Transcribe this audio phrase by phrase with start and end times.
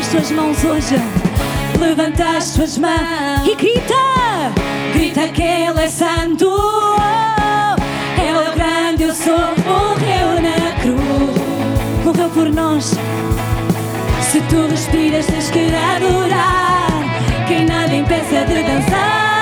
[0.00, 0.96] as tuas mãos hoje.
[1.78, 3.94] Levanta as tuas mãos e grita,
[4.94, 6.50] grita que Ele é santo.
[8.16, 12.94] Ele é grande, eu sou, morreu na cruz, morreu por nós.
[14.22, 16.88] Se tu respiras, tens que adorar.
[17.46, 19.39] Que nada impeça de dançar,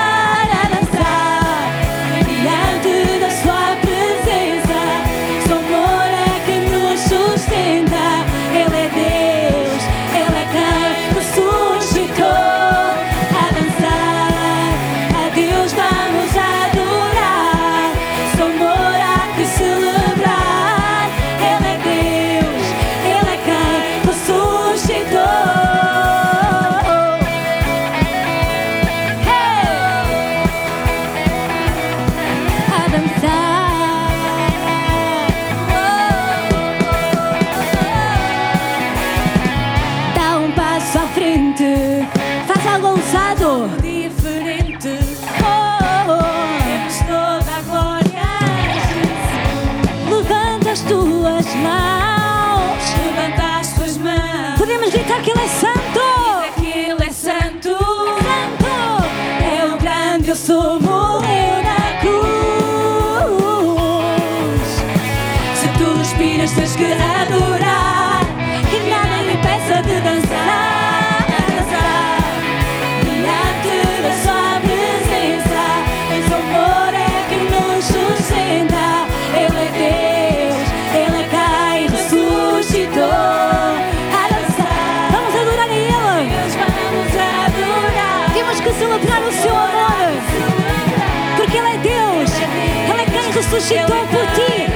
[93.50, 94.67] ressuscitou por ti,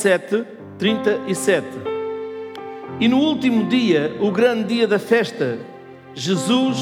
[0.00, 0.46] 27,
[0.78, 1.66] 37.
[2.98, 5.58] E no último dia, o grande dia da festa,
[6.14, 6.78] Jesus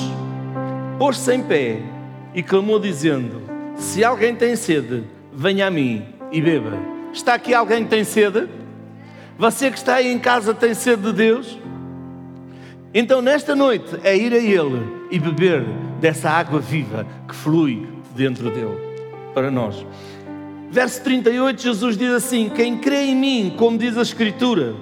[0.99, 1.83] pôs-se em pé
[2.33, 3.43] e clamou, dizendo:
[3.77, 6.79] Se alguém tem sede, venha a mim e beba.
[7.13, 8.49] Está aqui alguém que tem sede?
[9.37, 11.59] Você que está aí em casa tem sede de Deus?
[12.95, 15.65] Então, nesta noite, é ir a Ele e beber
[16.01, 18.79] dessa água viva que flui dentro dele
[19.35, 19.85] para nós.
[20.71, 24.75] Verso 38, Jesus diz assim: Quem crê em mim, como diz a Escritura,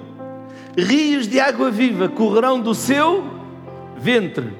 [0.77, 3.23] rios de água viva correrão do seu
[3.97, 4.53] ventre.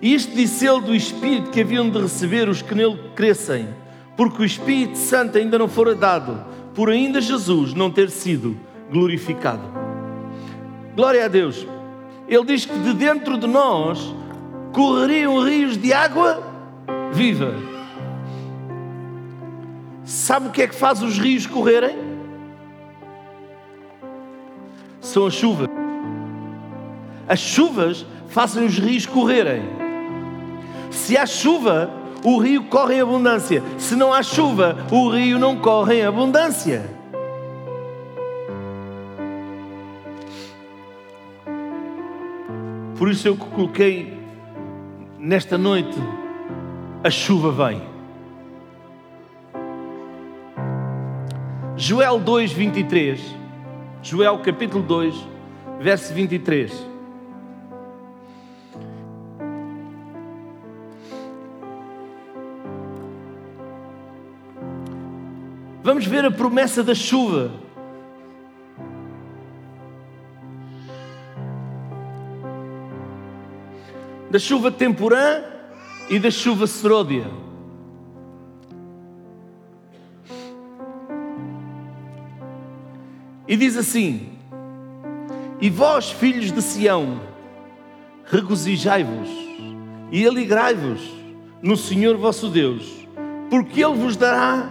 [0.00, 3.68] Isto disse ele do Espírito que haviam de receber os que nele crescem,
[4.16, 6.44] porque o Espírito Santo ainda não fora dado,
[6.74, 8.56] por ainda Jesus não ter sido
[8.90, 9.62] glorificado.
[10.94, 11.66] Glória a Deus.
[12.28, 14.14] Ele diz que de dentro de nós
[14.72, 16.42] correriam rios de água
[17.12, 17.71] viva.
[20.12, 21.96] Sabe o que é que faz os rios correrem?
[25.00, 25.66] São as chuvas.
[27.26, 29.62] As chuvas fazem os rios correrem.
[30.90, 31.90] Se há chuva,
[32.22, 33.62] o rio corre em abundância.
[33.78, 36.84] Se não há chuva, o rio não corre em abundância.
[42.98, 44.12] Por isso eu coloquei
[45.18, 45.96] nesta noite
[47.02, 47.91] a chuva vem.
[51.76, 53.20] Joel 2, 23.
[54.02, 55.14] Joel capítulo 2,
[55.80, 56.70] verso 23.
[65.82, 67.50] Vamos ver a promessa da chuva.
[74.30, 75.42] Da chuva temporã
[76.08, 77.51] e da chuva seródia.
[83.52, 84.30] E diz assim:
[85.60, 87.20] E vós, filhos de Sião,
[88.24, 89.28] regozijai-vos
[90.10, 91.02] e alegrai-vos
[91.60, 93.06] no Senhor vosso Deus,
[93.50, 94.70] porque Ele vos dará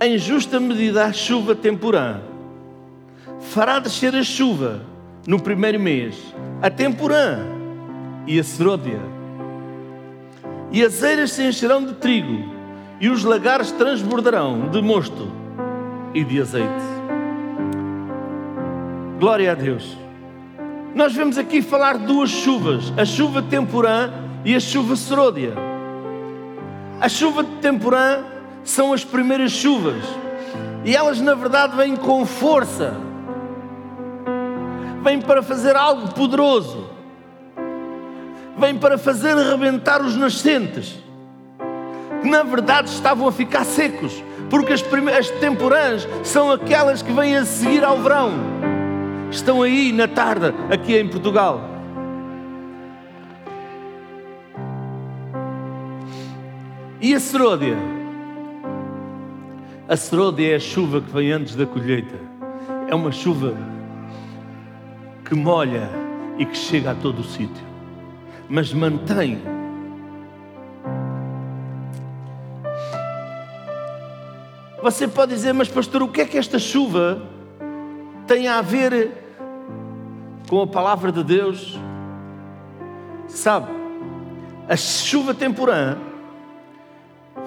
[0.00, 2.20] em justa medida a chuva temporã.
[3.40, 4.82] Fará descer a chuva
[5.26, 6.14] no primeiro mês,
[6.62, 7.40] a temporã
[8.24, 9.00] e a seródia.
[10.70, 12.54] E as eiras se encherão de trigo,
[13.00, 15.28] e os lagares transbordarão de mosto
[16.14, 17.00] e de azeite.
[19.20, 19.98] Glória a Deus.
[20.94, 24.10] Nós vemos aqui falar de duas chuvas, a chuva temporã
[24.46, 25.52] e a chuva seródia.
[26.98, 28.24] A chuva temporã
[28.64, 30.02] são as primeiras chuvas.
[30.86, 32.96] E elas, na verdade, vêm com força,
[35.04, 36.88] vêm para fazer algo poderoso,
[38.56, 40.98] vêm para fazer arrebentar os nascentes,
[42.22, 44.82] que na verdade estavam a ficar secos, porque as,
[45.18, 48.32] as temporãs são aquelas que vêm a seguir ao verão,
[49.30, 51.60] estão aí na tarde, aqui em Portugal.
[57.00, 57.76] E a seródia?
[59.88, 62.16] A seródia é a chuva que vem antes da colheita.
[62.88, 63.56] É uma chuva
[65.24, 65.88] que molha
[66.38, 67.64] e que chega a todo o sítio,
[68.48, 69.40] mas mantém.
[74.82, 77.22] Você pode dizer, mas pastor, o que é que esta chuva
[78.26, 79.19] tem a ver
[80.50, 81.78] com a palavra de Deus?
[83.28, 83.70] Sabe,
[84.68, 85.96] a chuva temporã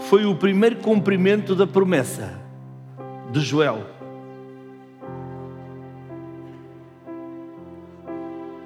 [0.07, 2.39] foi o primeiro cumprimento da promessa
[3.29, 3.85] de Joel.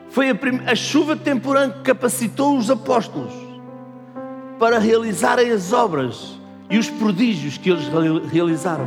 [0.10, 0.36] Foi a,
[0.72, 3.34] a chuva temporã que capacitou os apóstolos
[4.60, 6.40] para realizarem as obras
[6.70, 7.88] e os prodígios que eles
[8.32, 8.86] realizaram.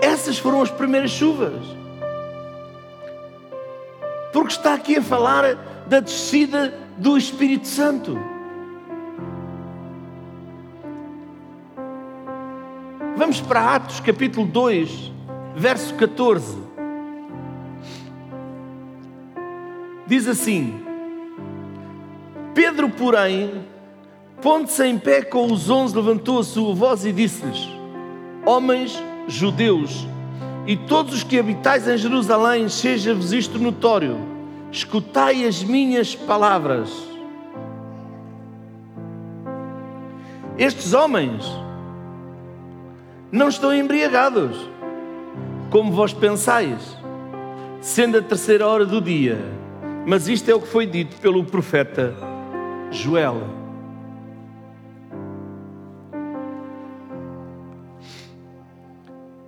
[0.00, 1.83] Essas foram as primeiras chuvas.
[4.34, 5.54] Porque está aqui a falar
[5.86, 8.18] da descida do Espírito Santo.
[13.16, 15.12] Vamos para Atos capítulo 2,
[15.54, 16.58] verso 14.
[20.04, 20.84] Diz assim:
[22.54, 23.64] Pedro, porém,
[24.42, 27.68] pondo-se em pé com os onze, levantou a sua voz e disse-lhes:
[28.44, 30.08] Homens judeus,
[30.66, 34.18] e todos os que habitais em Jerusalém, seja-vos isto notório,
[34.72, 36.90] escutai as minhas palavras.
[40.56, 41.44] Estes homens
[43.30, 44.56] não estão embriagados,
[45.70, 46.96] como vós pensais,
[47.80, 49.38] sendo a terceira hora do dia.
[50.06, 52.14] Mas isto é o que foi dito pelo profeta
[52.90, 53.63] Joel.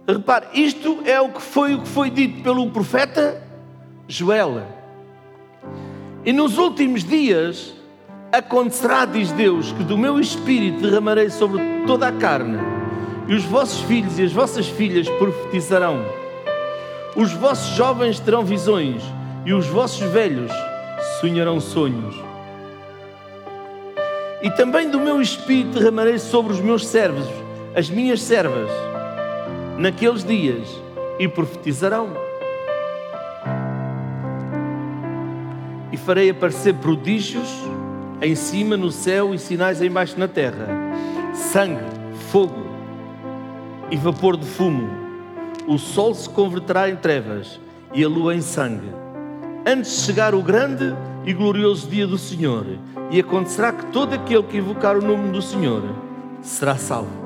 [0.09, 3.43] Repare, isto é o que foi o que foi dito pelo profeta
[4.07, 4.63] Joel.
[6.25, 7.75] E nos últimos dias
[8.31, 12.59] acontecerá, diz Deus, que do meu espírito derramarei sobre toda a carne,
[13.27, 16.05] e os vossos filhos e as vossas filhas profetizarão.
[17.17, 19.03] Os vossos jovens terão visões,
[19.45, 20.53] e os vossos velhos
[21.21, 22.15] sonharão sonhos.
[24.41, 27.27] E também do meu espírito derramarei sobre os meus servos,
[27.75, 28.71] as minhas servas,
[29.79, 30.67] naqueles dias,
[31.19, 32.09] e profetizarão.
[35.93, 37.49] E farei aparecer prodígios
[38.21, 40.69] em cima no céu e sinais embaixo na terra:
[41.33, 41.85] sangue,
[42.31, 42.67] fogo
[43.91, 45.07] e vapor de fumo.
[45.67, 47.61] O sol se converterá em trevas
[47.93, 48.89] e a lua em sangue,
[49.67, 52.65] antes de chegar o grande e glorioso dia do Senhor,
[53.11, 55.83] e acontecerá que todo aquele que invocar o nome do Senhor
[56.41, 57.26] será salvo.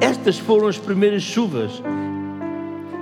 [0.00, 1.82] Estas foram as primeiras chuvas.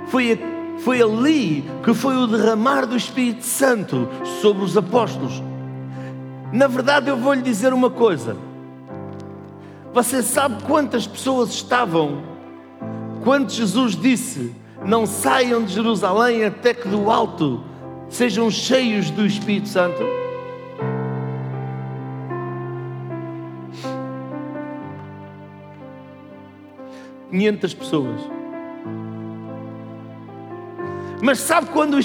[0.07, 0.39] Foi,
[0.79, 4.07] foi ali que foi o derramar do Espírito Santo
[4.41, 5.43] sobre os apóstolos.
[6.51, 8.35] Na verdade, eu vou lhe dizer uma coisa.
[9.93, 12.21] Você sabe quantas pessoas estavam
[13.23, 14.53] quando Jesus disse:
[14.85, 17.63] Não saiam de Jerusalém até que do alto
[18.09, 20.18] sejam cheios do Espírito Santo?
[27.29, 28.19] Quinhentas pessoas.
[31.21, 31.99] Mas sabe quando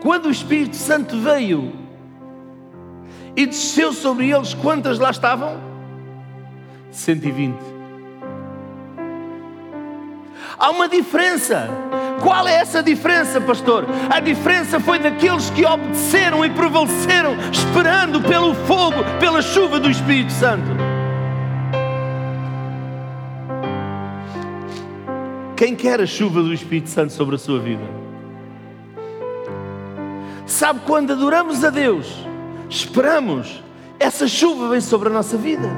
[0.00, 1.72] quando o Espírito Santo veio
[3.36, 5.60] e desceu sobre eles, quantas lá estavam?
[6.90, 7.56] 120.
[10.58, 11.68] Há uma diferença.
[12.20, 13.86] Qual é essa diferença, pastor?
[14.10, 20.32] A diferença foi daqueles que obedeceram e prevaleceram, esperando pelo fogo, pela chuva do Espírito
[20.32, 20.87] Santo.
[25.58, 27.82] Quem quer a chuva do Espírito Santo sobre a sua vida?
[30.46, 32.24] Sabe quando adoramos a Deus,
[32.70, 33.60] esperamos,
[33.98, 35.68] essa chuva vem sobre a nossa vida.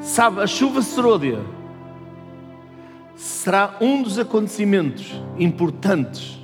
[0.00, 1.40] Sabe, a chuva serôdia
[3.16, 6.43] será um dos acontecimentos importantes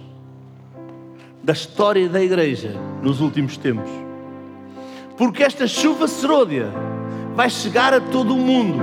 [1.42, 3.90] da história da igreja nos últimos tempos.
[5.16, 6.68] Porque esta chuva serôdia
[7.35, 8.78] vai chegar a todo o mundo.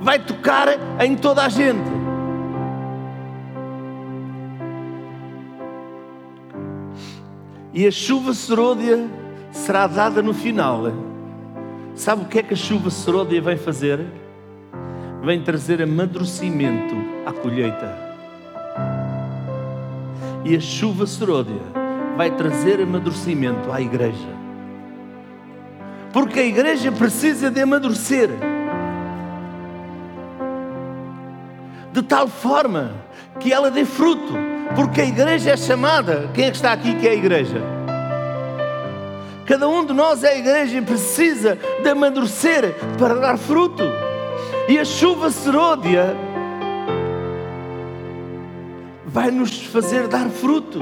[0.00, 0.68] Vai tocar
[1.00, 1.90] em toda a gente.
[7.74, 9.08] E a chuva serôdia
[9.50, 10.86] será dada no final
[11.94, 14.00] Sabe o que é que a chuva seródia vem fazer?
[15.22, 18.01] Vem trazer amadurecimento à colheita.
[20.44, 21.60] E a chuva seródia
[22.16, 24.42] vai trazer amadurecimento à igreja.
[26.12, 28.28] Porque a igreja precisa de amadurecer.
[31.92, 32.92] De tal forma
[33.38, 34.34] que ela dê fruto.
[34.74, 36.28] Porque a igreja é chamada.
[36.34, 37.62] Quem é que está aqui que é a igreja?
[39.46, 43.82] Cada um de nós é a igreja e precisa de amadurecer para dar fruto.
[44.68, 46.16] E a chuva seródia
[49.12, 50.80] vai nos fazer dar fruto.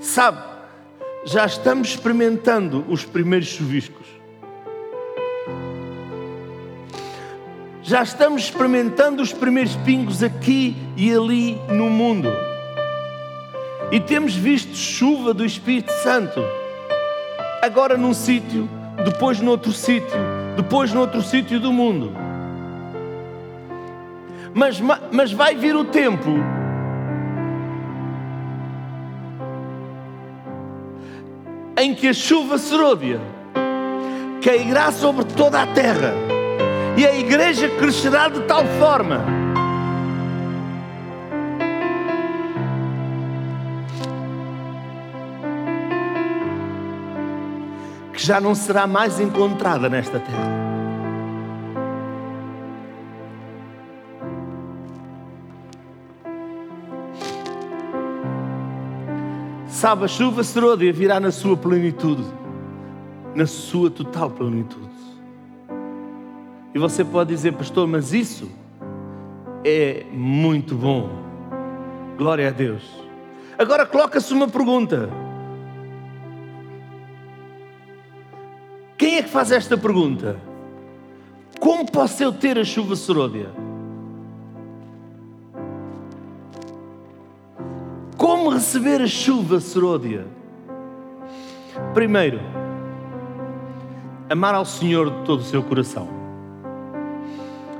[0.00, 0.42] Sabe,
[1.24, 4.14] já estamos experimentando os primeiros chuviscos.
[7.86, 12.30] já estamos experimentando os primeiros pingos aqui e ali no mundo.
[13.92, 16.42] E temos visto chuva do Espírito Santo.
[17.62, 18.68] Agora num sítio,
[19.04, 20.18] depois noutro sítio,
[20.56, 22.12] depois noutro sítio do mundo.
[24.54, 24.80] Mas,
[25.10, 26.30] mas vai vir o tempo
[31.76, 33.20] em que a chuva seródia
[34.42, 36.14] cairá sobre toda a terra
[36.96, 39.43] e a igreja crescerá de tal forma
[48.24, 50.64] que já não será mais encontrada nesta terra.
[59.66, 62.24] Sabe, a chuva seródia virá na sua plenitude,
[63.34, 64.88] na sua total plenitude.
[66.74, 68.50] E você pode dizer, pastor, mas isso
[69.62, 71.10] é muito bom.
[72.16, 72.82] Glória a Deus.
[73.58, 75.10] Agora coloca-se uma pergunta.
[79.34, 80.36] Faz esta pergunta?
[81.58, 83.48] Como posso eu ter a chuva seródia?
[88.16, 90.24] Como receber a chuva seródia?
[91.92, 92.38] Primeiro,
[94.30, 96.08] amar ao Senhor de todo o seu coração.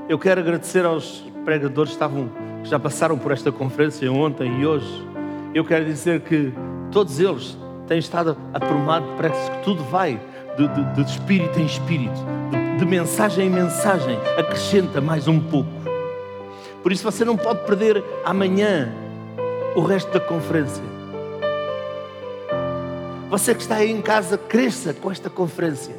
[0.09, 2.29] Eu quero agradecer aos pregadores que, estavam,
[2.63, 5.07] que já passaram por esta conferência ontem e hoje.
[5.53, 6.51] Eu quero dizer que
[6.91, 7.57] todos eles
[7.87, 10.19] têm estado aprumados, parece que tudo vai
[10.57, 12.19] de, de, de espírito em espírito,
[12.51, 15.69] de, de mensagem em mensagem, acrescenta mais um pouco.
[16.81, 18.91] Por isso você não pode perder amanhã
[19.75, 20.83] o resto da conferência.
[23.29, 25.95] Você que está aí em casa, cresça com esta conferência.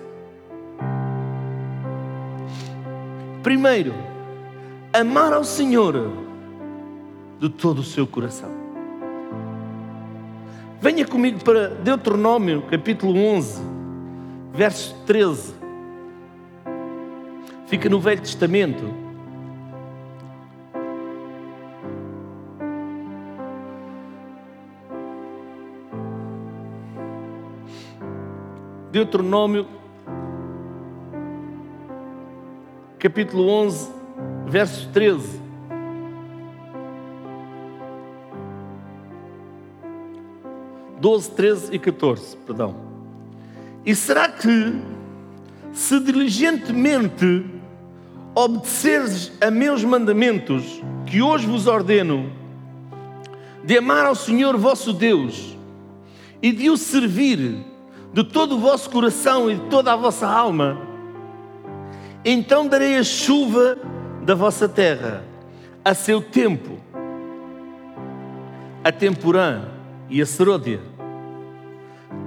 [3.43, 3.93] Primeiro,
[4.93, 6.13] amar ao Senhor
[7.39, 8.51] de todo o seu coração.
[10.81, 13.76] Venha comigo para Deuteronômio, capítulo 11,
[14.57, 15.55] verso 13.
[17.67, 19.07] Fica no Velho Testamento.
[28.91, 29.67] Deuteronômio,
[32.99, 33.93] capítulo 11,
[34.47, 35.43] verso 13.
[40.99, 42.96] Doze, treze e 14, perdão.
[43.87, 44.75] E será que,
[45.73, 47.47] se diligentemente
[48.35, 52.33] obedeceres a meus mandamentos, que hoje vos ordeno,
[53.65, 55.57] de amar ao Senhor vosso Deus
[56.43, 57.65] e de o servir
[58.13, 60.81] de todo o vosso coração e de toda a vossa alma,
[62.25, 63.79] então darei a chuva
[64.23, 65.23] da vossa terra
[65.85, 66.79] a seu tempo,
[68.83, 69.63] a temporã
[70.11, 70.81] e a seródia,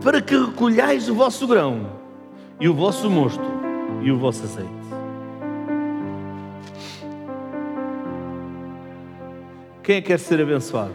[0.03, 1.87] para que recolhais o vosso grão
[2.59, 3.43] e o vosso mosto
[4.01, 4.79] e o vosso azeite.
[9.83, 10.93] Quem é que quer ser abençoado?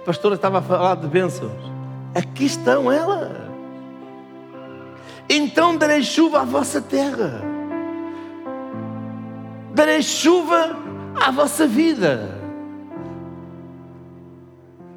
[0.00, 1.52] A pastora estava a falar de bênçãos.
[2.14, 3.30] Aqui estão elas.
[5.28, 7.40] Então darei chuva à vossa terra,
[9.72, 10.76] darei chuva
[11.14, 12.38] à vossa vida.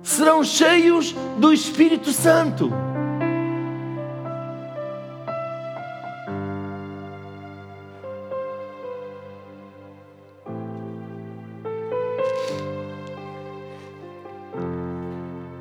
[0.04, 2.72] Serão cheios do Espírito Santo.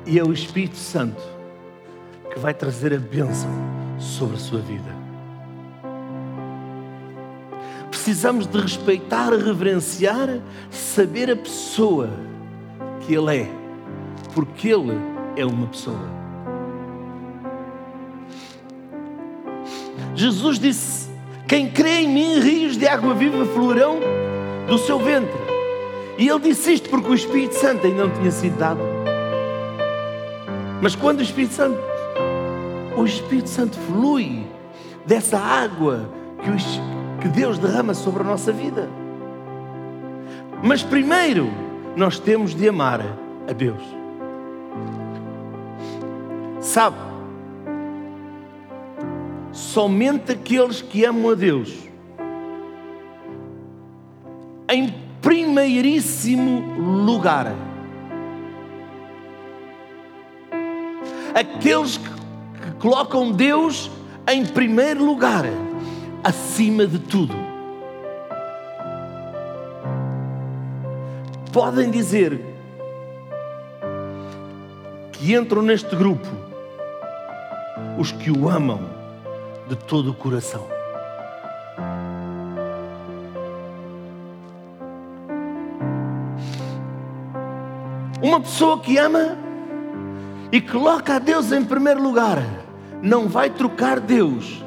[0.05, 1.21] E é o Espírito Santo
[2.31, 3.49] que vai trazer a bênção
[3.97, 4.95] sobre a sua vida.
[7.89, 12.09] Precisamos de respeitar, reverenciar, saber a pessoa
[13.01, 13.49] que Ele é,
[14.33, 14.93] porque Ele
[15.35, 16.15] é uma pessoa.
[20.13, 21.09] Jesus disse:
[21.47, 23.99] Quem crê em mim, rios de água viva fluirão
[24.67, 25.45] do seu ventre.
[26.17, 28.94] E ele disse isto porque o Espírito Santo ainda não tinha sido dado.
[30.85, 31.79] Mas quando o Espírito Santo,
[32.95, 34.45] o Espírito Santo flui
[35.03, 36.07] dessa água
[36.43, 36.79] que, os,
[37.19, 38.87] que Deus derrama sobre a nossa vida.
[40.61, 41.49] Mas primeiro
[41.95, 43.01] nós temos de amar
[43.49, 43.81] a Deus.
[46.61, 46.97] Sabe?
[49.51, 51.73] Somente aqueles que amam a Deus,
[54.69, 57.55] em primeiríssimo lugar,
[61.35, 62.15] aqueles que,
[62.79, 63.91] colocam Deus
[64.25, 65.43] em primeiro lugar,
[66.23, 67.35] acima de tudo.
[71.51, 72.39] Podem dizer
[75.11, 76.27] que entram neste grupo
[77.97, 78.89] os que o amam
[79.67, 80.65] de todo o coração.
[88.21, 89.44] Uma pessoa que ama
[90.51, 92.39] e coloca a Deus em primeiro lugar,
[93.01, 94.63] não vai trocar Deus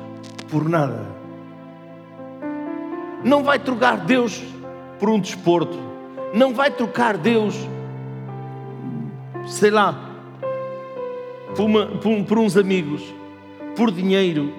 [0.51, 1.07] por nada.
[3.25, 4.43] Não vai trocar Deus
[4.99, 5.79] por um desporto.
[6.33, 7.55] Não vai trocar Deus,
[9.47, 9.99] sei lá,
[11.57, 13.03] por, uma, por, por uns amigos,
[13.75, 14.53] por dinheiro.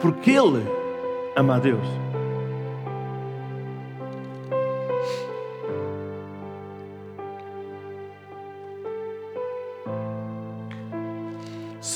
[0.00, 0.66] Porque Ele
[1.34, 2.11] ama a Deus.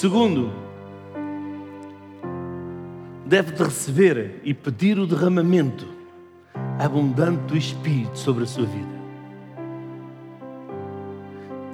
[0.07, 0.53] Segundo,
[3.27, 5.85] deve de receber e pedir o derramamento
[6.79, 8.87] abundante do Espírito sobre a sua vida.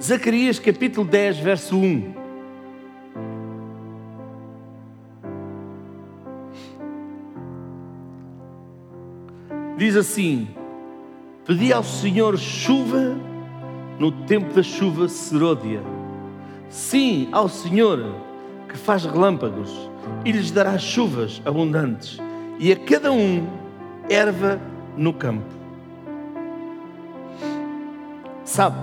[0.01, 2.13] Zacarias capítulo 10, verso 1.
[9.77, 10.47] Diz assim:
[11.45, 13.15] Pedi ao Senhor chuva
[13.99, 15.92] no tempo da chuva seródia.
[16.73, 18.03] Sim, ao Senhor
[18.67, 19.69] que faz relâmpagos
[20.25, 22.17] e lhes dará chuvas abundantes
[22.57, 23.45] e a cada um
[24.09, 24.59] erva
[24.97, 25.45] no campo.
[28.43, 28.75] Sabe,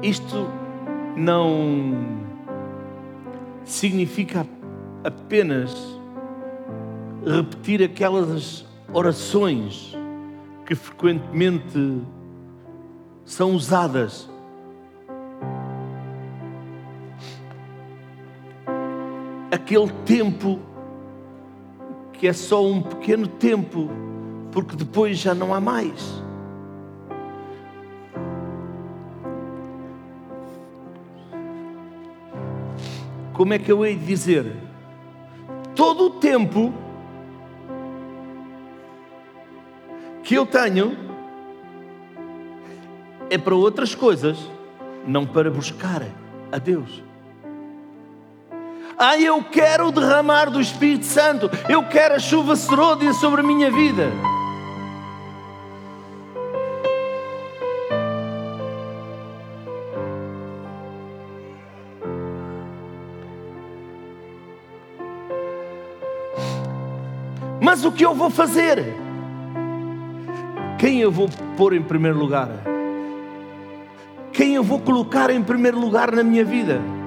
[0.00, 0.46] isto
[1.16, 1.96] não
[3.64, 4.46] significa
[5.02, 5.74] apenas
[7.26, 9.98] repetir aquelas orações
[10.64, 12.00] que frequentemente
[13.24, 14.29] são usadas
[19.50, 20.60] aquele tempo
[22.12, 23.90] que é só um pequeno tempo
[24.52, 26.22] porque depois já não há mais.
[33.32, 34.54] Como é que eu hei de dizer?
[35.74, 36.74] Todo o tempo
[40.22, 40.94] que eu tenho
[43.30, 44.38] é para outras coisas,
[45.06, 46.02] não para buscar
[46.52, 47.02] a Deus.
[49.02, 53.42] Ah, eu quero o derramar do Espírito Santo, eu quero a chuva seródia sobre a
[53.42, 54.12] minha vida.
[67.58, 68.84] Mas o que eu vou fazer?
[70.78, 72.50] Quem eu vou pôr em primeiro lugar?
[74.30, 76.99] Quem eu vou colocar em primeiro lugar na minha vida?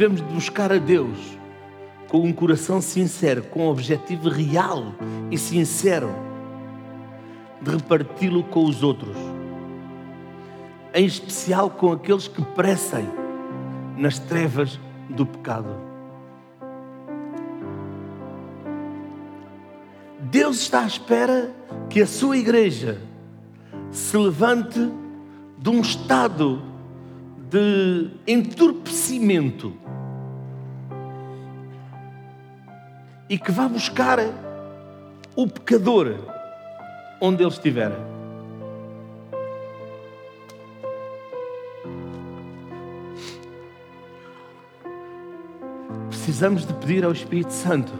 [0.00, 1.38] Devemos buscar a Deus
[2.08, 4.94] com um coração sincero, com um objetivo real
[5.30, 6.08] e sincero
[7.60, 9.14] de reparti-lo com os outros,
[10.94, 13.06] em especial com aqueles que perecem
[13.98, 15.76] nas trevas do pecado.
[20.18, 21.54] Deus está à espera
[21.90, 23.02] que a sua igreja
[23.90, 24.80] se levante
[25.58, 26.62] de um estado
[27.50, 29.74] de entorpecimento
[33.30, 34.18] e que vá buscar
[35.36, 36.16] o pecador
[37.20, 37.92] onde ele estiver.
[46.08, 47.92] Precisamos de pedir ao Espírito Santo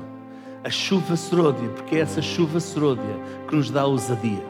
[0.65, 3.15] a chuva seródia, porque é essa chuva seródia
[3.47, 4.50] que nos dá ousadia.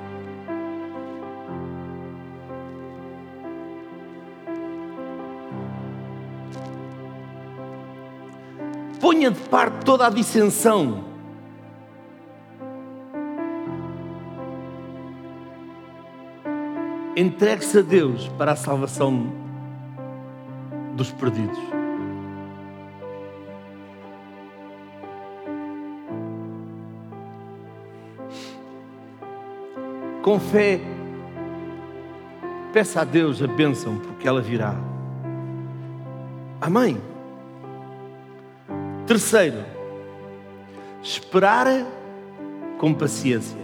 [9.31, 11.05] De parte toda a dissensão.
[17.17, 19.33] Entregue-se a Deus para a salvação
[20.95, 21.59] dos perdidos.
[30.23, 30.81] Com fé,
[32.73, 34.75] peça a Deus a bênção, porque ela virá.
[36.61, 37.01] Amém.
[39.11, 39.65] Terceiro,
[41.03, 41.67] esperar
[42.79, 43.59] com paciência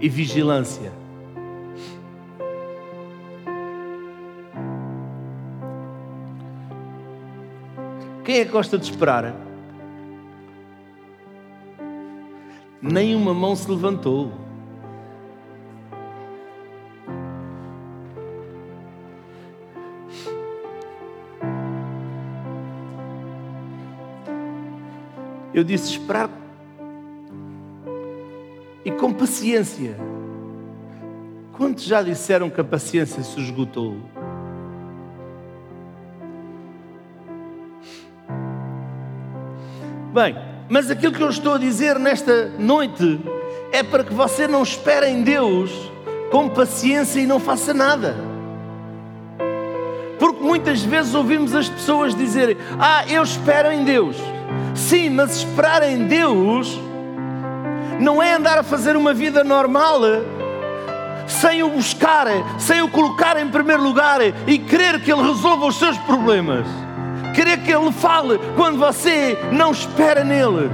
[0.00, 0.90] e vigilância.
[8.24, 9.36] Quem é que gosta de esperar?
[12.80, 14.43] Nenhuma mão se levantou.
[25.54, 26.28] Eu disse esperar
[28.84, 29.96] e com paciência.
[31.52, 33.96] Quantos já disseram que a paciência se esgotou?
[40.12, 40.36] Bem,
[40.68, 43.20] mas aquilo que eu estou a dizer nesta noite
[43.72, 45.70] é para que você não espere em Deus
[46.30, 48.16] com paciência e não faça nada.
[50.18, 54.16] Porque muitas vezes ouvimos as pessoas dizerem: Ah, eu espero em Deus.
[54.74, 56.80] Sim, mas esperar em Deus
[58.00, 60.00] não é andar a fazer uma vida normal
[61.26, 62.26] sem o buscar,
[62.58, 66.66] sem o colocar em primeiro lugar e querer que Ele resolva os seus problemas.
[67.34, 70.70] Querer que Ele fale quando você não espera nele.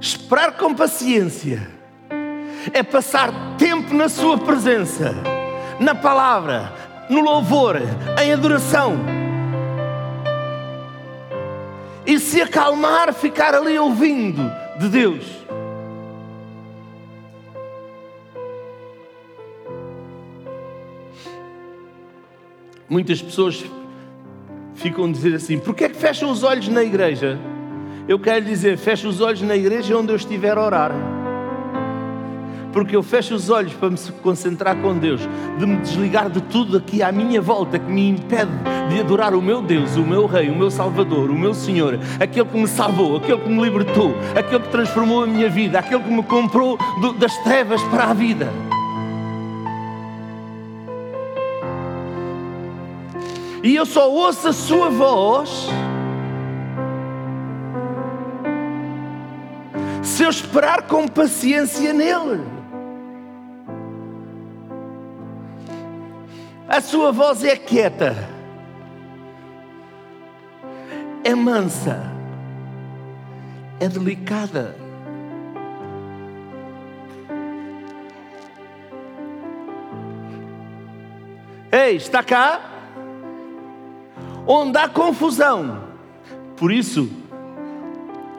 [0.00, 1.68] Esperar com paciência
[2.72, 5.37] é passar tempo na Sua presença
[5.78, 6.72] na palavra,
[7.08, 7.76] no louvor,
[8.22, 8.96] em adoração.
[12.06, 15.24] E se acalmar, ficar ali ouvindo de Deus.
[22.88, 23.62] Muitas pessoas
[24.74, 27.38] ficam a dizer assim: porquê é que fecham os olhos na igreja?
[28.08, 31.17] Eu quero dizer, fecha os olhos na igreja onde eu estiver a orar
[32.72, 35.20] porque eu fecho os olhos para me concentrar com Deus,
[35.58, 38.50] de me desligar de tudo aqui à minha volta que me impede
[38.88, 42.46] de adorar o meu Deus, o meu Rei, o meu Salvador, o meu Senhor, aquele
[42.46, 46.10] que me salvou, aquele que me libertou, aquele que transformou a minha vida, aquele que
[46.10, 48.48] me comprou do, das trevas para a vida.
[53.62, 55.68] E eu só ouço a Sua voz
[60.02, 62.57] se eu esperar com paciência nele.
[66.68, 68.14] A sua voz é quieta,
[71.24, 72.12] é mansa,
[73.80, 74.76] é delicada.
[81.72, 82.60] Ei, está cá?
[84.46, 85.84] Onde há confusão.
[86.54, 87.10] Por isso,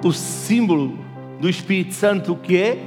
[0.03, 0.99] o símbolo
[1.39, 2.77] do Espírito Santo que é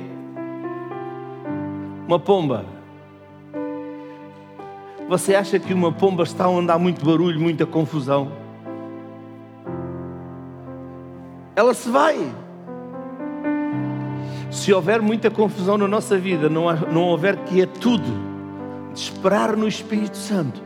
[2.07, 2.71] uma pomba.
[5.12, 8.33] Você acha que uma pomba está onde há muito barulho, muita confusão?
[11.55, 12.33] Ela se vai.
[14.51, 18.11] Se houver muita confusão na nossa vida, não, há, não houver quietude
[18.94, 20.62] de esperar no Espírito Santo,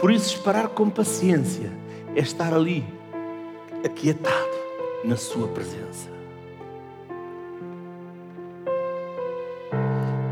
[0.00, 1.70] Por isso, esperar com paciência
[2.16, 2.84] é estar ali,
[3.84, 4.50] aquietado
[5.04, 6.08] na Sua presença.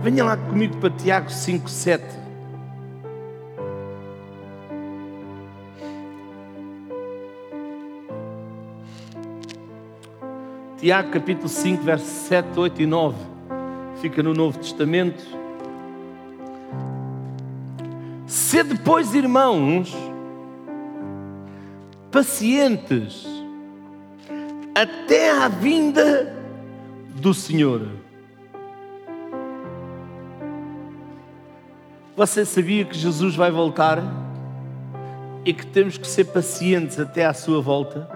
[0.03, 2.03] Venha lá comigo para Tiago 5, 7.
[10.79, 13.17] Tiago capítulo 5, versos 7, 8 e 9.
[14.01, 15.38] Fica no Novo Testamento.
[18.59, 19.97] Se depois, irmãos,
[22.11, 23.25] pacientes
[24.75, 26.35] até à vinda
[27.15, 27.87] do Senhor.
[32.17, 34.03] Você sabia que Jesus vai voltar
[35.45, 38.11] e que temos que ser pacientes até à sua volta?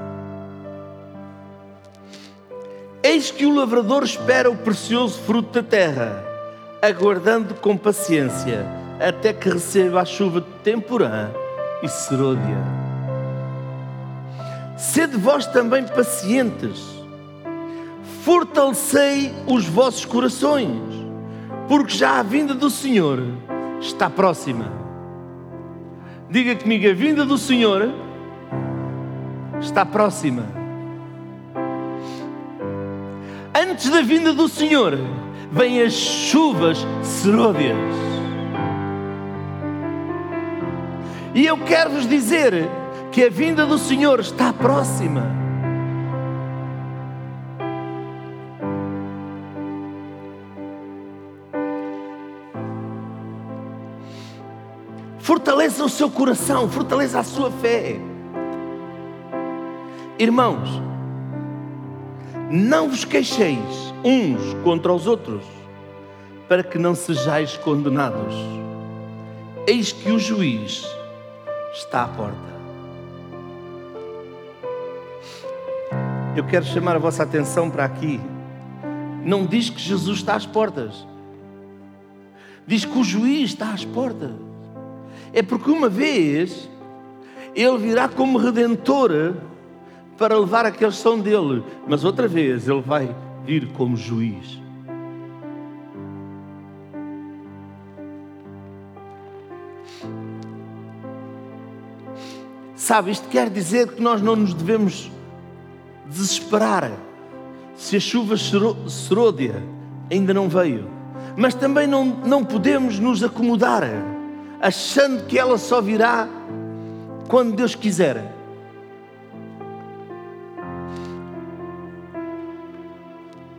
[3.00, 6.24] Eis que o lavrador espera o precioso fruto da terra,
[6.82, 11.30] aguardando com paciência até que receba a chuva temporã
[11.82, 12.58] e serôdia.
[14.76, 16.80] Sede vós também pacientes,
[18.24, 20.82] fortalecei os vossos corações,
[21.68, 23.20] porque já a vinda do Senhor
[23.80, 24.72] está próxima.
[26.30, 27.92] Diga comigo, a vinda do Senhor
[29.60, 30.46] está próxima.
[33.54, 34.98] Antes da vinda do Senhor,
[35.50, 38.11] vêm as chuvas serôdias.
[41.34, 42.68] E eu quero vos dizer
[43.10, 45.22] que a vinda do Senhor está próxima.
[55.18, 57.96] Fortaleça o seu coração, fortaleça a sua fé.
[60.18, 60.82] Irmãos,
[62.50, 65.44] não vos queixeis uns contra os outros,
[66.46, 68.34] para que não sejais condenados.
[69.66, 70.86] Eis que o juiz
[71.72, 72.52] está à porta.
[76.36, 78.20] Eu quero chamar a vossa atenção para aqui.
[79.24, 81.06] Não diz que Jesus está às portas.
[82.66, 84.32] Diz que o juiz está às portas.
[85.32, 86.68] É porque uma vez
[87.54, 89.34] ele virá como redentor
[90.16, 94.60] para levar aqueles que são dele, mas outra vez ele vai vir como juiz.
[102.82, 105.08] Sabe, isto quer dizer que nós não nos devemos
[106.04, 106.90] desesperar
[107.76, 109.62] se a chuva serôdia
[110.10, 110.90] ainda não veio.
[111.36, 113.84] Mas também não, não podemos nos acomodar
[114.60, 116.26] achando que ela só virá
[117.28, 118.34] quando Deus quiser.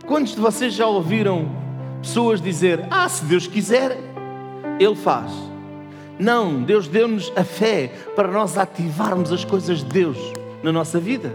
[0.06, 1.48] Quantos de vocês já ouviram
[2.02, 3.96] pessoas dizer: Ah, se Deus quiser,
[4.78, 5.53] Ele faz?
[6.18, 10.18] Não, Deus deu-nos a fé para nós ativarmos as coisas de Deus
[10.62, 11.34] na nossa vida.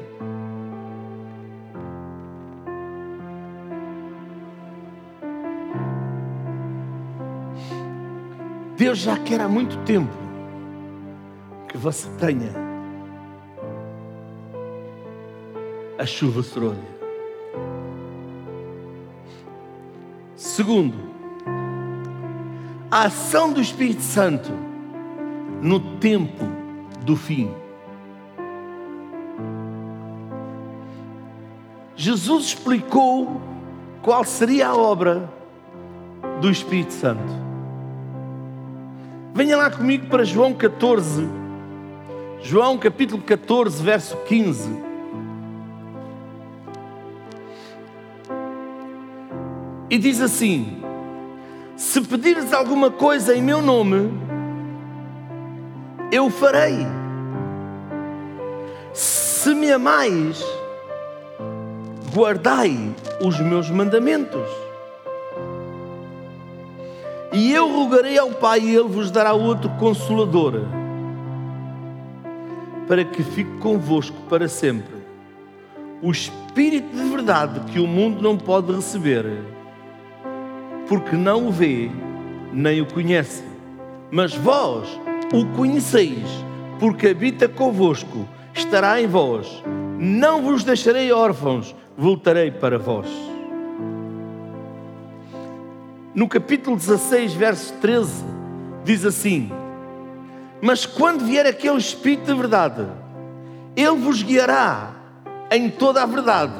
[8.78, 10.14] Deus já quer há muito tempo
[11.68, 12.54] que você tenha
[15.98, 17.00] a chuva serôdia.
[20.38, 20.98] Segundo,
[22.90, 24.69] a ação do Espírito Santo
[25.62, 26.46] no tempo
[27.02, 27.52] do fim.
[31.96, 33.42] Jesus explicou
[34.02, 35.30] qual seria a obra
[36.40, 37.50] do Espírito Santo.
[39.34, 41.28] Venha lá comigo para João 14.
[42.42, 44.70] João capítulo 14, verso 15.
[49.90, 50.82] E diz assim:
[51.76, 54.10] Se pedires alguma coisa em meu nome,
[56.12, 56.88] eu farei.
[58.94, 60.44] Se me amais,
[62.14, 62.94] guardai
[63.24, 64.50] os meus mandamentos.
[67.32, 70.64] E eu rogarei ao Pai, e Ele vos dará outro consolador,
[72.88, 74.98] para que fique convosco para sempre.
[76.02, 79.44] O Espírito de verdade que o mundo não pode receber,
[80.88, 81.92] porque não o vê,
[82.52, 83.44] nem o conhece.
[84.10, 85.00] Mas vós
[85.32, 86.28] o conheceis,
[86.80, 89.64] porque habita convosco, estará em vós.
[90.00, 93.08] Não vos deixarei órfãos, voltarei para vós.
[96.16, 98.24] No capítulo 16, verso 13,
[98.84, 99.52] diz assim:
[100.62, 102.88] Mas quando vier aquele Espírito de verdade,
[103.76, 104.92] ele vos guiará
[105.52, 106.54] em toda a verdade,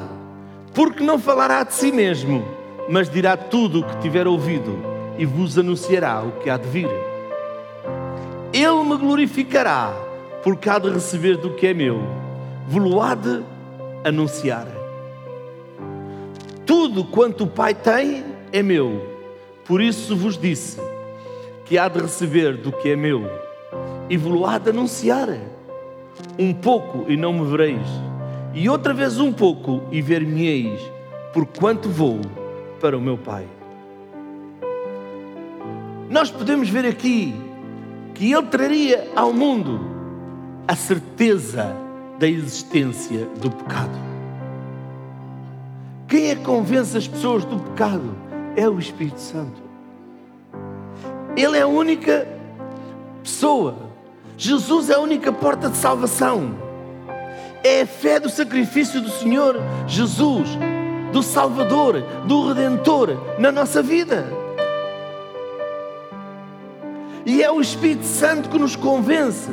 [0.72, 2.44] porque não falará de si mesmo,
[2.88, 4.78] mas dirá tudo o que tiver ouvido
[5.18, 7.09] e vos anunciará o que há de vir.
[8.52, 9.94] Ele me glorificará,
[10.42, 12.00] porque há de receber do que é meu,
[12.66, 13.42] vos há de
[14.04, 14.66] anunciar.
[16.66, 19.06] Tudo quanto o Pai tem é meu,
[19.64, 20.80] por isso vos disse
[21.64, 23.30] que há de receber do que é meu
[24.08, 25.28] e vos há de anunciar.
[26.36, 27.86] Um pouco e não me vereis,
[28.52, 30.80] e outra vez um pouco e ver-me-eis,
[31.32, 32.20] porquanto vou
[32.80, 33.46] para o meu Pai.
[36.08, 37.49] Nós podemos ver aqui
[38.20, 39.80] que Ele traria ao mundo
[40.68, 41.74] a certeza
[42.18, 43.98] da existência do pecado.
[46.06, 48.14] Quem é que convence as pessoas do pecado?
[48.56, 49.62] É o Espírito Santo.
[51.34, 52.28] Ele é a única
[53.22, 53.74] pessoa.
[54.36, 56.54] Jesus é a única porta de salvação.
[57.64, 59.56] É a fé do sacrifício do Senhor
[59.86, 60.58] Jesus,
[61.10, 64.39] do Salvador, do Redentor na nossa vida.
[67.24, 69.50] E é o Espírito Santo que nos convence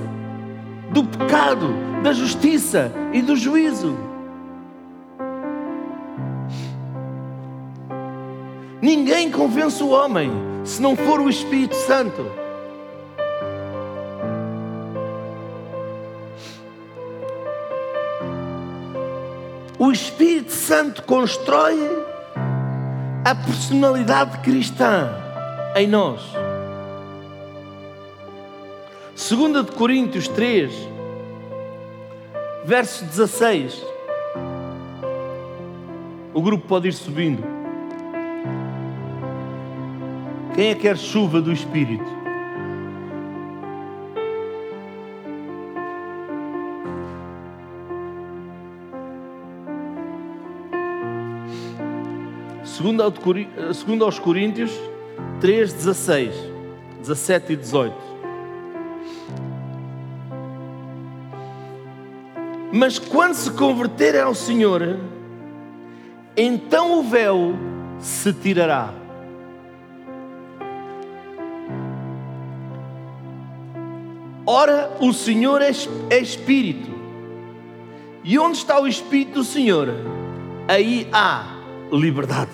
[0.91, 3.95] do pecado, da justiça e do juízo.
[8.81, 10.31] Ninguém convence o homem
[10.63, 12.25] se não for o Espírito Santo.
[19.79, 21.77] O Espírito Santo constrói
[23.23, 25.09] a personalidade cristã
[25.75, 26.21] em nós.
[29.17, 30.71] 2 de Coríntios 3,
[32.65, 33.83] verso 16.
[36.35, 37.43] O grupo pode ir subindo.
[40.53, 42.05] Quem é que quer chuva do Espírito?
[52.63, 53.03] Segundo,
[53.73, 54.71] segundo aos Coríntios
[55.41, 56.35] 3, 16,
[57.01, 58.06] 17 e 18.
[62.77, 64.99] Mas quando se converterem ao Senhor,
[66.37, 67.55] então o véu
[67.97, 68.93] se tirará.
[74.45, 75.71] Ora, o Senhor é,
[76.11, 76.91] é Espírito.
[78.23, 79.89] E onde está o Espírito do Senhor?
[80.67, 81.47] Aí há
[81.91, 82.51] liberdade.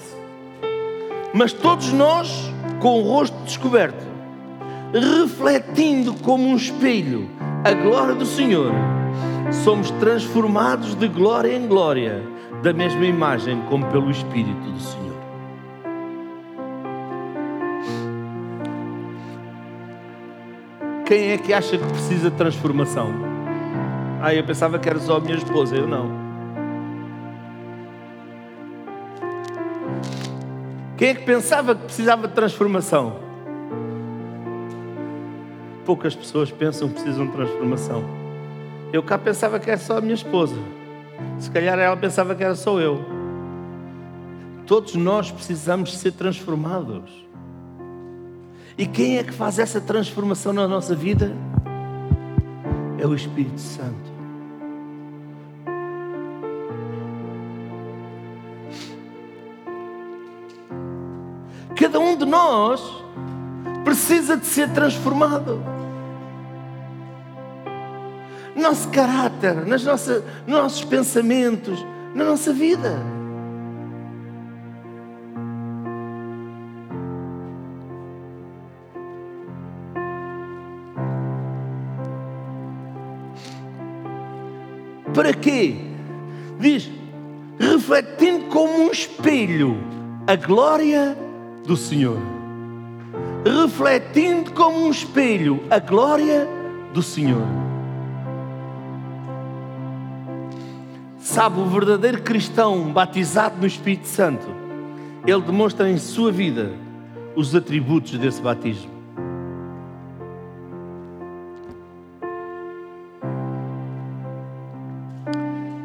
[1.34, 4.06] Mas todos nós, com o rosto descoberto,
[4.94, 7.30] refletindo como um espelho
[7.66, 8.72] a glória do Senhor,
[9.54, 12.24] somos transformados de glória em glória,
[12.62, 15.14] da mesma imagem como pelo Espírito do Senhor.
[21.06, 23.12] Quem é que acha que precisa de transformação?
[24.22, 26.10] Ah, eu pensava que era só a minha esposa, eu não.
[30.98, 33.18] Quem é que pensava que precisava de transformação?
[35.86, 38.23] Poucas pessoas pensam que precisam de transformação.
[38.94, 40.56] Eu cá pensava que era só a minha esposa.
[41.40, 43.04] Se calhar ela pensava que era só eu.
[44.68, 47.12] Todos nós precisamos ser transformados.
[48.78, 51.36] E quem é que faz essa transformação na nossa vida?
[53.00, 54.14] É o Espírito Santo.
[61.76, 62.80] Cada um de nós
[63.84, 65.83] precisa de ser transformado.
[68.56, 71.84] Nosso caráter, nas nossas, nos nossos pensamentos,
[72.14, 73.02] na nossa vida.
[85.14, 85.76] Para quê?
[86.60, 86.90] Diz,
[87.60, 89.78] refletindo como um espelho
[90.26, 91.16] a glória
[91.66, 92.18] do Senhor,
[93.46, 96.48] refletindo como um espelho a glória
[96.94, 97.63] do Senhor.
[101.34, 104.46] Sabe, o verdadeiro cristão batizado no Espírito Santo,
[105.26, 106.70] ele demonstra em sua vida
[107.36, 108.92] os atributos desse batismo.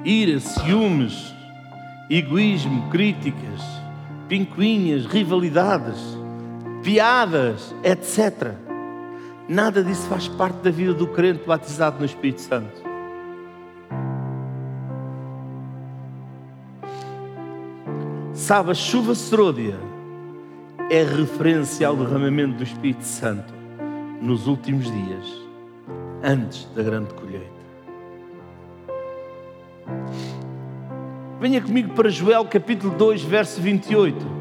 [0.05, 1.35] Ira, ciúmes,
[2.11, 3.63] egoísmo, críticas,
[4.29, 5.99] pincuinhas, rivalidades,
[6.83, 8.53] piadas, etc.
[9.49, 12.88] Nada disso faz parte da vida do crente batizado no Espírito Santo.
[18.39, 19.77] Sabe, a chuva serôdia
[20.89, 23.53] é referência ao derramamento do Espírito Santo
[24.23, 25.27] nos últimos dias,
[26.23, 27.45] antes da grande colheita.
[31.41, 34.38] Venha comigo para Joel capítulo 2, verso 28.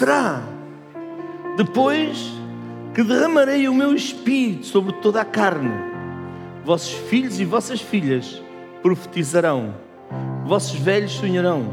[0.00, 0.42] Acontecerá,
[1.56, 2.32] depois
[2.94, 5.70] que derramarei o meu espírito sobre toda a carne,
[6.64, 8.42] vossos filhos e vossas filhas
[8.82, 9.74] profetizarão,
[10.44, 11.66] vossos velhos sonharão,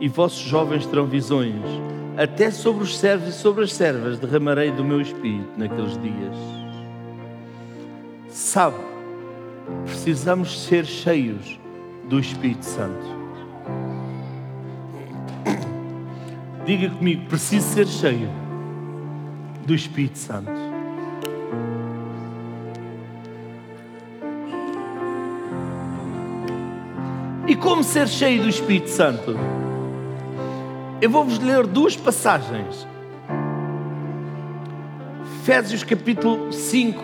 [0.00, 1.62] e vossos jovens terão visões.
[2.16, 6.36] Até sobre os servos e sobre as servas derramarei do meu espírito naqueles dias.
[8.28, 8.76] Sabe,
[9.84, 11.58] precisamos ser cheios
[12.08, 13.23] do Espírito Santo.
[16.64, 18.30] Diga comigo, preciso ser cheio
[19.66, 20.50] do Espírito Santo.
[27.46, 29.36] E como ser cheio do Espírito Santo?
[31.02, 32.88] Eu vou-vos ler duas passagens.
[35.42, 37.02] Efésios capítulo 5,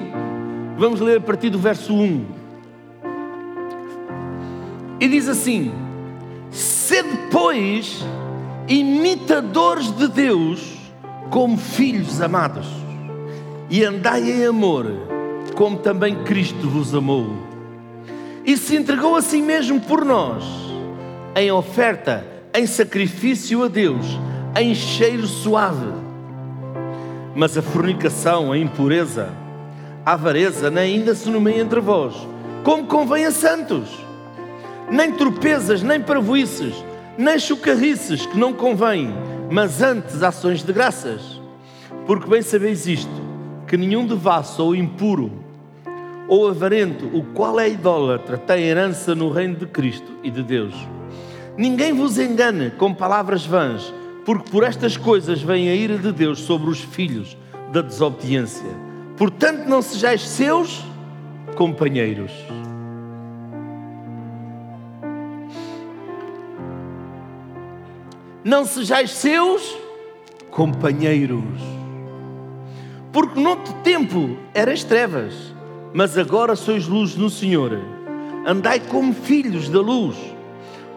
[0.79, 2.25] vamos ler a partir do verso 1.
[4.99, 5.71] E diz assim:
[6.51, 8.03] Sede, pois,
[8.71, 10.79] imitadores de Deus,
[11.29, 12.67] como filhos amados,
[13.69, 14.87] e andai em amor,
[15.55, 17.51] como também Cristo vos amou
[18.45, 20.45] e se entregou a si mesmo por nós,
[21.37, 24.19] em oferta, em sacrifício a Deus,
[24.59, 25.87] em cheiro suave.
[27.35, 29.31] Mas a fornicação, a impureza,
[30.05, 32.15] a avareza nem ainda se nomeia entre vós,
[32.65, 33.89] como convém a santos.
[34.91, 36.75] Nem tropezas, nem parvoices,
[37.21, 39.13] nem chocarrices que não convém,
[39.51, 41.41] mas antes ações de graças.
[42.07, 43.11] Porque bem sabeis isto,
[43.67, 45.31] que nenhum devasso ou impuro,
[46.27, 50.75] ou avarento, o qual é idólatra, tem herança no reino de Cristo e de Deus.
[51.59, 53.93] Ninguém vos engane com palavras vãs,
[54.25, 57.37] porque por estas coisas vem a ira de Deus sobre os filhos
[57.71, 58.71] da desobediência.
[59.17, 60.83] Portanto, não sejais seus
[61.55, 62.33] companheiros.
[68.45, 69.77] Não sejais seus
[70.51, 71.61] companheiros.
[73.13, 75.51] Porque noutro tempo eras trevas
[75.93, 77.81] mas agora sois luz no Senhor.
[78.47, 80.17] Andai como filhos da luz,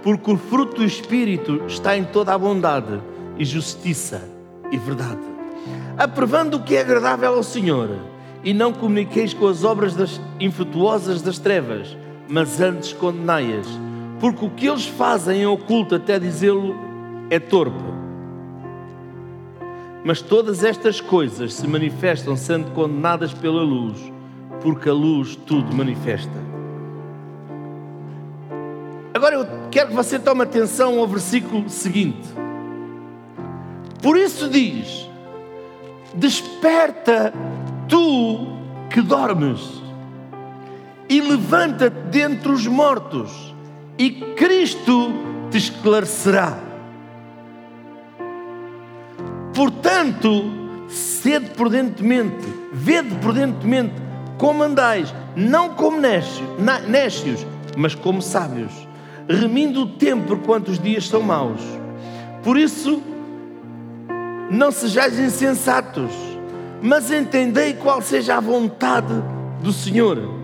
[0.02, 3.02] porque o fruto do Espírito está em toda a bondade
[3.38, 4.22] e justiça
[4.72, 5.22] e verdade.
[5.98, 7.90] Aprovando o que é agradável ao Senhor,
[8.44, 13.68] e não comuniqueis com as obras das infrutuosas das trevas, mas antes condenai-as,
[14.20, 16.76] porque o que eles fazem em oculto, até dizê-lo,
[17.30, 17.94] é torpe.
[20.04, 24.14] Mas todas estas coisas se manifestam sendo condenadas pela luz
[24.64, 26.42] porque a luz tudo manifesta.
[29.14, 32.28] Agora eu quero que você tome atenção ao versículo seguinte.
[34.02, 35.10] Por isso diz:
[36.16, 37.34] Desperta
[37.88, 38.48] tu
[38.90, 39.82] que dormes,
[41.10, 43.54] e levanta-te dentre os mortos,
[43.98, 45.12] e Cristo
[45.52, 46.58] te esclarecerá.
[49.54, 50.52] Portanto,
[50.88, 53.94] sede prudentemente, vede prudentemente
[54.38, 57.46] como andais, não como nécios,
[57.78, 58.72] mas como sábios,
[59.30, 61.62] remindo o tempo por quantos dias são maus.
[62.44, 63.02] Por isso,
[64.50, 66.12] não sejais insensatos,
[66.82, 69.14] mas entendei qual seja a vontade
[69.62, 70.42] do Senhor.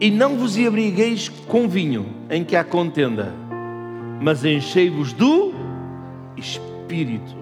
[0.00, 3.32] E não vos abrigueis com vinho em que há contenda,
[4.20, 5.52] mas enchei-vos do
[6.36, 7.36] Espírito.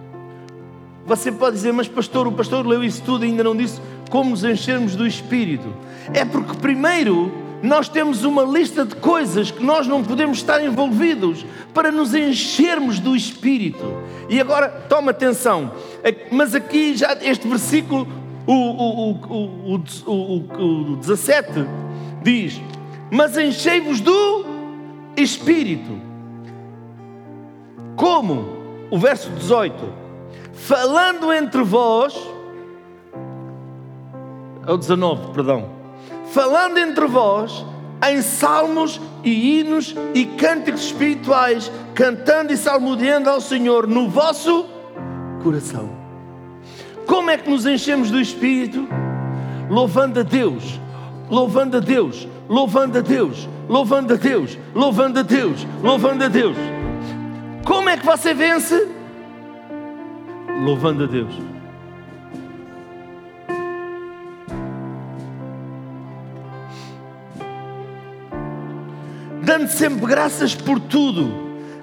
[1.06, 4.30] Você pode dizer, mas pastor, o pastor leu isso tudo e ainda não disse como
[4.30, 5.72] nos enchermos do Espírito.
[6.12, 11.46] É porque primeiro nós temos uma lista de coisas que nós não podemos estar envolvidos
[11.72, 13.84] para nos enchermos do Espírito.
[14.28, 15.72] E agora, toma atenção,
[16.30, 18.06] mas aqui já este versículo,
[18.46, 21.50] o, o, o, o, o 17,
[22.22, 22.60] diz:
[23.10, 24.44] Mas enchei-vos do
[25.16, 26.05] Espírito.
[27.96, 28.56] Como?
[28.90, 29.74] O verso 18:
[30.52, 32.14] Falando entre vós,
[34.66, 35.76] é o 19, perdão
[36.36, 37.64] falando entre vós
[38.06, 44.66] em salmos e hinos e cânticos espirituais, cantando e salmodiando ao Senhor no vosso
[45.42, 45.88] coração.
[47.06, 48.86] Como é que nos enchemos do Espírito?
[49.70, 50.78] Louvando a Deus,
[51.30, 56.75] louvando a Deus, louvando a Deus, louvando a Deus, louvando a Deus, louvando a Deus.
[57.66, 58.88] Como é que você vence?
[60.64, 61.34] Louvando a Deus.
[69.46, 71.32] dando sempre graças por tudo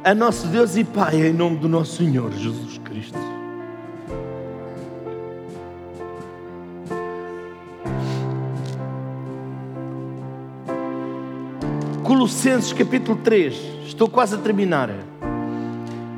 [0.04, 3.18] a nosso Deus e Pai, em nome do nosso Senhor Jesus Cristo.
[12.04, 13.56] Colossenses capítulo 3,
[13.88, 14.90] estou quase a terminar,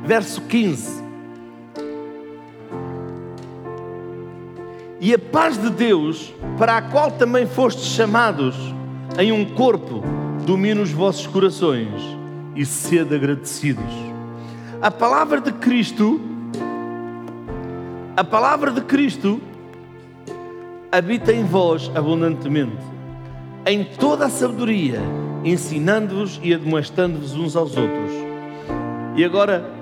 [0.06, 1.04] verso 15.
[5.00, 8.56] E a paz de Deus, para a qual também fostes chamados
[9.18, 10.02] em um corpo,
[10.46, 11.90] domine os vossos corações
[12.54, 13.84] e sede agradecidos.
[14.80, 16.20] A palavra de Cristo,
[18.16, 19.40] a palavra de Cristo
[20.90, 22.78] habita em vós abundantemente,
[23.66, 25.00] em toda a sabedoria,
[25.44, 28.12] ensinando-vos e admoestando-vos uns aos outros.
[29.16, 29.75] E agora,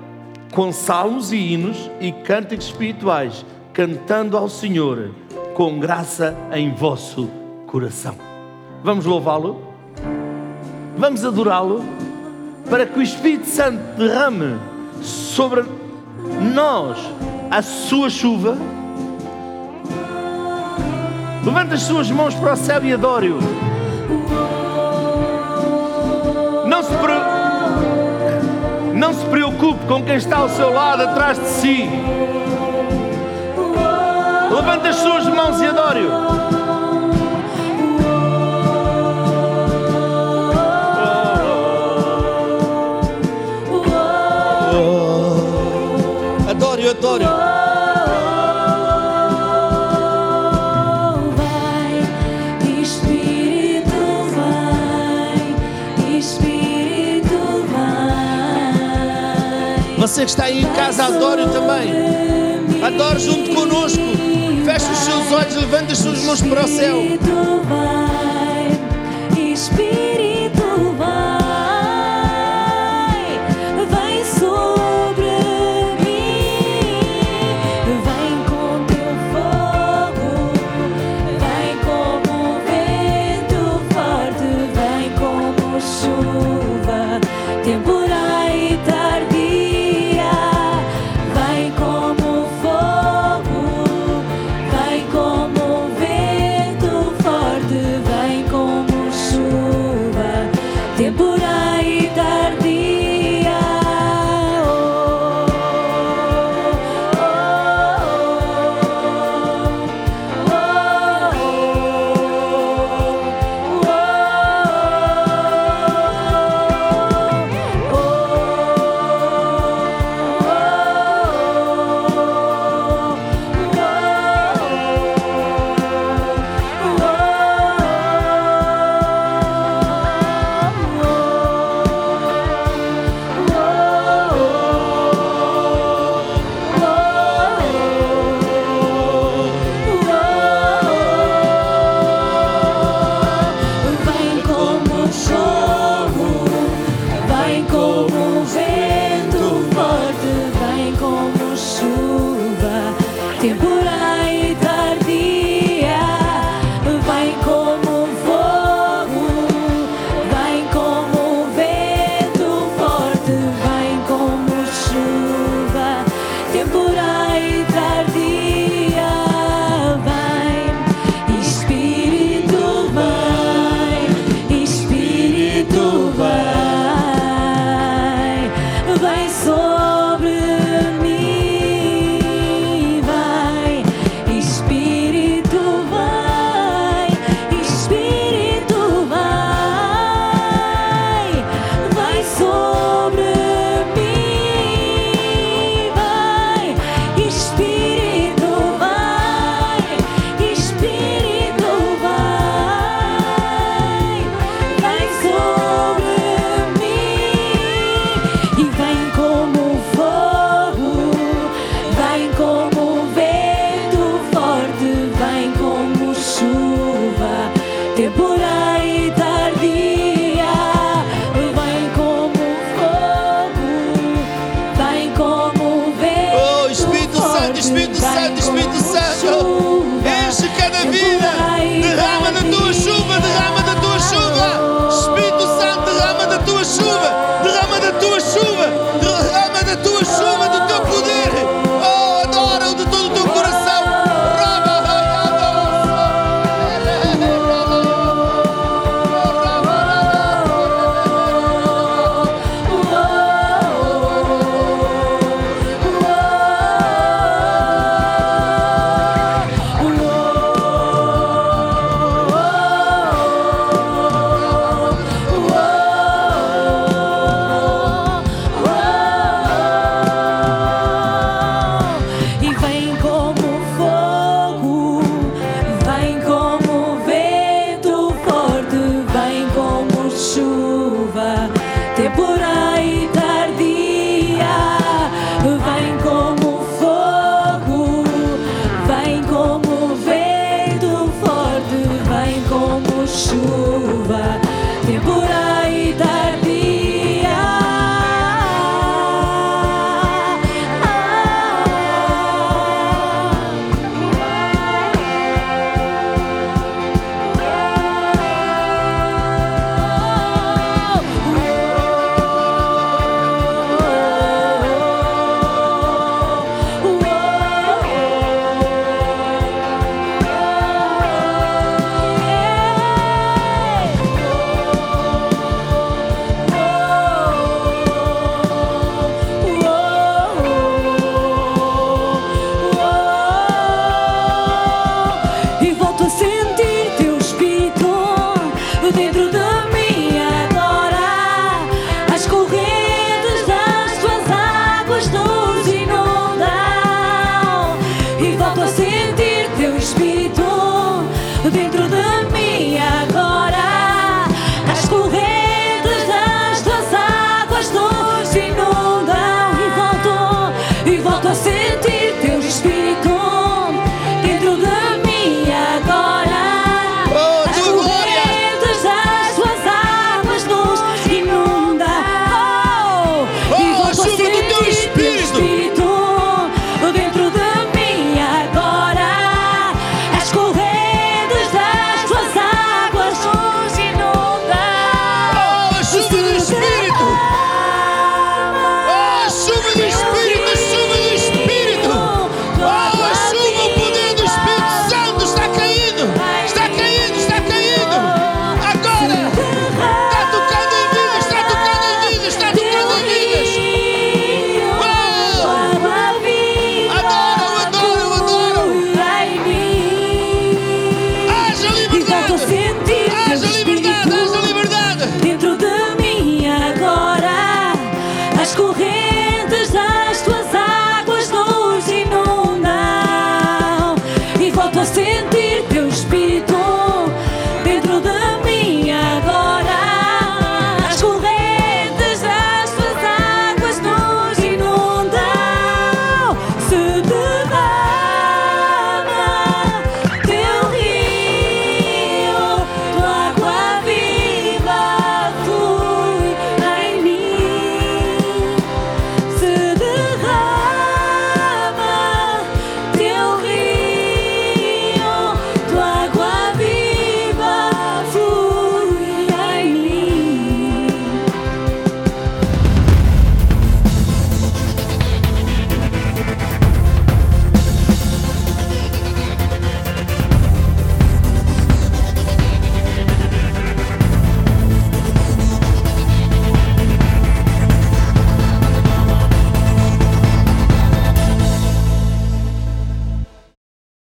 [0.51, 5.11] com salmos e hinos e cânticos espirituais, cantando ao Senhor
[5.53, 7.29] com graça em vosso
[7.67, 8.15] coração.
[8.83, 9.61] Vamos louvá-lo?
[10.97, 11.83] Vamos adorá-lo
[12.69, 14.57] para que o Espírito Santo derrame
[15.01, 15.63] sobre
[16.53, 16.97] nós
[17.51, 18.57] a sua chuva.
[21.43, 23.37] Levanta as suas mãos para o céu e adore-o.
[29.15, 31.89] Se preocupe com quem está ao seu lado, atrás de si.
[34.51, 36.64] Levanta as suas mãos e adore-o.
[60.15, 62.81] Você que está aí em casa, adore também.
[62.81, 63.99] Adore junto conosco.
[64.63, 67.03] Feche os seus olhos, levante as suas mãos para o céu.